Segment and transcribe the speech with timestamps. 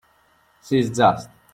[0.63, 1.29] She is just.